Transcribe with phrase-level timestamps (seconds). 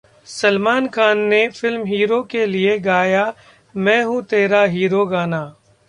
[0.27, 3.23] सलमान खान ने फिल्म 'हीरो' के लिए गाया
[3.75, 5.43] 'मैं हूं तेरा हीरो' गाना